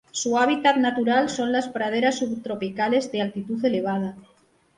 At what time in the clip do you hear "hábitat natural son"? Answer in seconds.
0.39-1.51